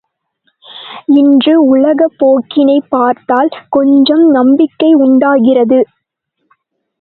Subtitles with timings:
[1.13, 5.79] இன்று உலகப் போக்கினைப் பார்த்தால் கொஞ்சம் நம்பிக்கை உண்டாகிறது.